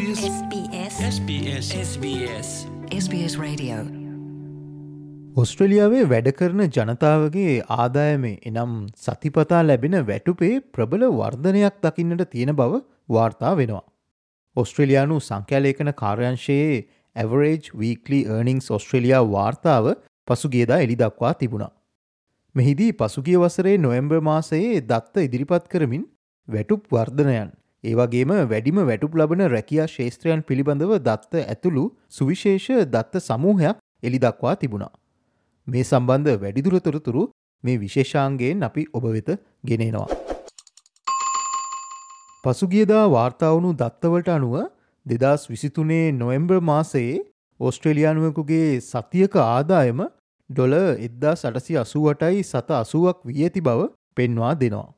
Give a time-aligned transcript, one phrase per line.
[0.00, 2.50] SBS SBS SBS SBS
[2.98, 3.80] SBS Radio.
[5.42, 12.80] ඔස්ට්‍රලියාවේ වැඩ කරන ජනතාවගේ ආදායමේ එනම් සතිපතා ලැබෙන වැටුපේ ප්‍රබල වර්ධනයක් දකින්නට තියෙන බව
[13.16, 13.84] වාර්තා වෙනවා.
[14.56, 16.80] ඔස්ට්‍රලයානු සංඛ්‍යාලේකන කාර්යංශයේ
[17.16, 19.92] ඇවරේජ් වීකලි ඒර්නිංස් ඔස්ට්‍රලයා වාර්තාව
[20.26, 21.72] පසුගේදා එලි දක්වා තිබුණා.
[22.54, 26.04] මෙහිදී පසුගිය වසරේ නොයම්බ මාසයේ දත්ත ඉදිරිපත් කරමින්
[26.48, 34.18] වැටුප් වර්ධනයන් ඒවගේම වැඩිම වැටුප් ලබන රැකියා ශේත්‍රයන් පිළිබඳව දත්ත ඇතුළු සුවිශේෂ දත්ත සමූහයක් එලි
[34.18, 34.92] දක්වා තිබුණා.
[35.66, 37.22] මේ සම්බන්ධ වැඩිදුරතොරතුරු
[37.64, 39.30] මේ විශේෂාන්ගේෙන් අපි ඔබ වෙත
[39.64, 40.08] ගෙනෙනවා.
[42.44, 44.54] පසුගියදා වාර්තාවුණු දත්තවලට අනුව
[45.06, 47.18] දෙදස් විසිතුනේ නොෙම්බර් මාසයේ
[47.60, 50.00] ඕස්ට්‍රේලියයානුවකුගේ සතියක ආදායම
[50.50, 54.88] ඩොල එද්දා සටසි අසුවටයි සත අසුවක් වී ඇති බව පෙන්වා දෙනවා.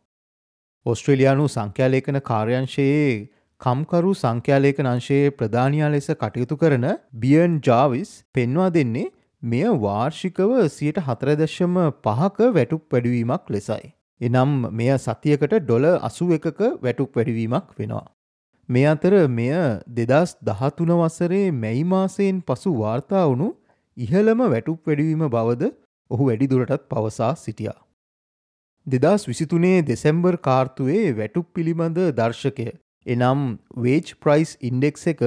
[0.87, 3.11] ඔස්ට්‍රේලයානු සංඛ්‍යාලේකන කාර්යංශයේ
[3.61, 9.11] කම්කරු සංඛ්‍යාලේකන අංශයේ ප්‍රධානයා ලෙස කටයුතු කරන බියන් ජාවිස් පෙන්වා දෙන්නේ
[9.43, 13.87] මෙය වාර්ෂිකව සියට හතරදශම පහක වැටුප් වැඩවීමක් ලෙසයි.
[14.21, 18.05] එනම් මෙය සතියකට ඩොල අසු එකක වැටුප් වැඩවීමක් වෙනවා.
[18.69, 19.55] මේ අතර මෙය
[19.93, 23.49] දෙදස් දහතුන වසරේ මැයිමාසයෙන් පසු වාර්තා වුණු
[23.97, 25.73] ඉහළම වැටුප් වැඩවීම බවද
[26.11, 27.81] ඔහු වැඩිදුරටත් පවසා සිටියා.
[28.87, 32.67] දෙදස් විසිතුනේ දෙසැම්බර් කාර්තුවේ වැටුප් පිළිබඳ දර්ශකය
[33.07, 33.43] එනම්
[33.77, 35.23] වේජ් ප්‍රයිස් ඉන්ඩෙක්ස් එක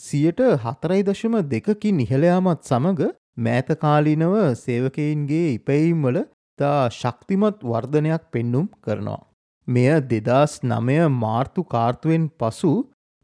[0.00, 6.18] සියට හතරයි දශම දෙකකින් ඉහළයාමත් සමඟ මෑතකාලිනව සේවකයින්ගේ ඉපැයිම්වල
[6.58, 9.22] තා ශක්තිමත් වර්ධනයක් පෙන්නුම් කරනවා.
[9.68, 12.72] මෙය දෙදස් නමය මාර්තු කාර්තුවෙන් පසු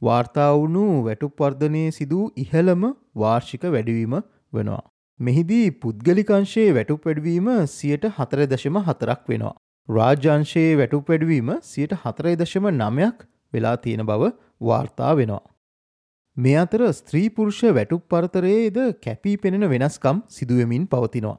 [0.02, 2.82] වාර්තාවුණු වැටුප්වර්ධනය සිදූ ඉහළම
[3.16, 4.14] වාර්ෂික වැඩවීම
[4.52, 4.82] වෙනවා.
[5.20, 9.54] මෙහිදී පුද්ගලිකංශයේ වැටුප් වැඩවීම සියට හතර දශම හතරක් වෙනවා.
[9.88, 14.30] රාජ්‍යංශයේ වැටුප් වැඩවීම සියට හතරයි දශම නමයක් වෙලා තියෙන බව
[14.62, 15.42] වාර්තා වෙනවා.
[16.36, 21.38] මේ අතර ස්ත්‍රීපුරුෂ වැටුප් පරතරයේද කැපී පෙනෙන වෙනස්කම් සිදුවමින් පවතිනවා.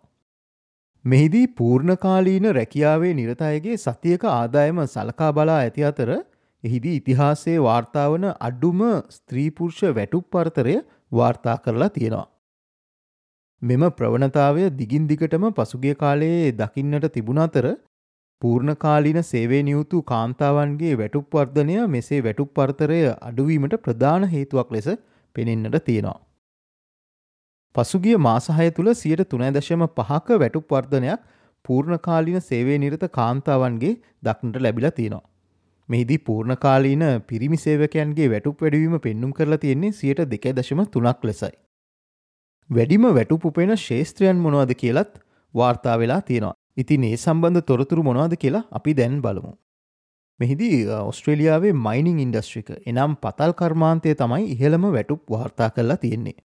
[1.06, 6.12] මෙහිදී පූර්ණකාලීන රැකියාවේ නිරතයගේ සතියක ආදායම සලකා බලා ඇති අතර
[6.64, 10.76] එහිදී ඉතිහාසයේ වාර්තාවන අඩුම ස්ත්‍රීපුරුෂ වැටුප් පරතරය
[11.12, 12.28] වාර්තා කරලා තියෙනවා.
[13.62, 17.68] මෙම ප්‍රවණතාවය දිගින් දිගටම පසුගිය කාලයේ දකින්නට තිබුණ අතර
[18.44, 24.88] පූර්ණකාලීන සේවේ නියුතු කාන්තාවන්ගේ වැටුප් වර්ධනය මෙසේ වැටුප් පර්තරය අඩුවීමට ප්‍රධාන හේතුවක් ලෙස
[25.36, 26.18] පෙනෙන්නට තියෙනවා.
[27.76, 31.22] පසුගිය මාසහය තුළ සියට තුනදශම පහක වැටුප් වර්ධනයක්
[31.66, 33.94] පූර්ණකාලීන සේවේ නිරත කාන්තාවන්ගේ
[34.24, 35.30] දක්නට ලැබිලා තියෙනවා.
[35.90, 41.54] මෙහිදී පූර්ණකාලීන පිරිමි සේවකයන්ගේ වැටුප් වැඩවීම පෙන්නුම් කරලා තියෙන්නේ සියට දෙක දශම තුනක් ලෙසයි.
[42.70, 45.16] වැඩිම වැටුප් උපෙන ශේත්‍රයන් මොනවද කියලත්
[45.54, 46.54] වාර්තා වෙලා තියෙනවා.
[46.78, 49.52] ඉතින් ඒ සම්බන්ධ තොරතුරු මොනවාද කියලා අපි දැන් බලමු.
[50.40, 56.38] මෙහිදී ඔස්ට්‍රේලියාවේ මයිනිං ඉන්ඩස්ට්‍රික එනම් පතල් කර්මාන්තය තමයි ඉහළම වැටුප් වාර්තා කරලා තියෙන්නේ.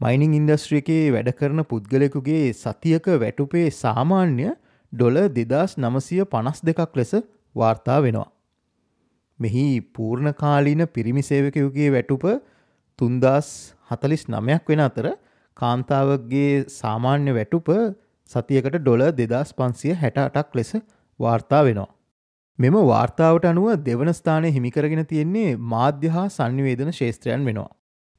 [0.00, 4.48] මයිනිං ඉන්ඩස්ට්‍රිකේ වැඩ කරන පුද්ගලෙකුගේ සතියක වැටුපේ සාමාන්‍ය
[4.92, 7.12] ඩොල දෙදස් නමසය පනස් දෙකක් ලෙස
[7.54, 8.28] වාර්තා වෙනවා.
[9.38, 12.24] මෙහි පූර්ණකාලීන පිරිමිසේවකයුගේ වැටුප
[12.98, 13.48] තුන්දස්
[13.90, 15.06] හතලිස් නමයක් වෙන අතර
[15.56, 17.68] කාන්තාවගේ සාමාන්‍ය වැටුප
[18.30, 20.72] සතියකට ඩොල දෙදස් පන්සිය හැට අටක් ලෙස
[21.20, 21.90] වාර්තා වෙනවා.
[22.58, 27.70] මෙම වාර්තාවට අනුව දෙවන ස්ථානය හිමිකරගෙන තියෙන්නේ මාධ්‍ය හා සංනිවේදන ශේත්‍රයන් වෙනවා.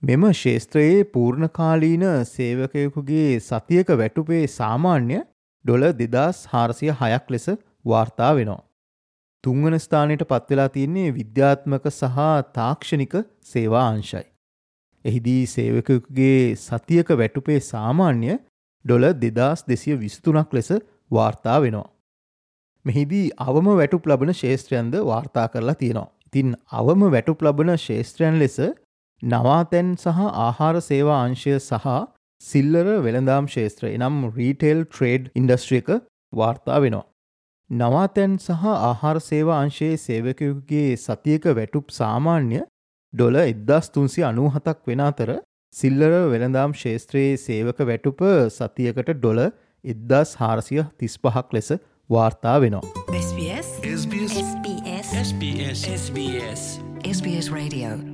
[0.02, 5.20] මෙම ශේත්‍රයේ පූර්ණකාලීන සේවකයකුගේ සතියක වැටුපේ සාමාන්‍ය
[5.66, 7.48] ඩොල දෙදස් හාරසිය හයක් ලෙස
[7.86, 8.64] වාර්තා වෙනවා.
[9.44, 14.26] තුංගන ස්ථානයට පත්වෙලා තියන්නේ විද්‍යාත්මක සහ තාක්ෂණික සේවා අංශයි.
[15.06, 18.40] එහිදී සේවකකුගේ සතියක වැටුපේ සාමාන්‍ය
[18.86, 20.70] ඩොල දෙදස් දෙසිය විස්තුනක් ලෙස
[21.12, 21.90] වාර්තා වෙනවා.
[22.86, 26.10] මෙහිදී අවම වැටුප් ලබන ශේත්‍රයන්ද වාර්තා කරලා තියෙනවා.
[26.28, 28.58] ඉතින් අවම වැටුප් ලබන ශේත්‍රයන් ලෙස
[29.22, 31.88] නවාතැන් සහ ආහාර සේවා අංශය සහ
[32.42, 35.90] සිල්ලර වෙළඳාම් ශේත්‍ර එනම් රීටෙල් ට්‍රේඩ් ඉන්ඩස්ට්‍රියක
[36.34, 37.06] වාර්තා වෙනවා.
[37.70, 42.62] නවාතැන් සහ ආහාර සේවා අංශයේ සේවකයකුගේ සතියක වැටුප් සාමාන්‍ය
[43.14, 45.30] ඩොල එද්දස් තුන්සි අනූහතක් වෙන අතර
[45.74, 48.24] සිල්ලර වෙළඳාම් ශේත්‍රයේ සේවක වැටුප
[48.58, 49.42] සතියකට ඩොල
[49.86, 51.74] එද්දස් හාරසිය තිස් පහක් ලෙස
[52.10, 52.86] වාර්තා වෙනවා.
[53.24, 56.64] SBS SBS SBS SBS SBS
[57.18, 58.09] SBS Radio